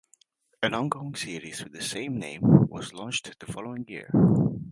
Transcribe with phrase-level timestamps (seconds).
[0.63, 4.09] An ongoing series with the same name was launched the following year.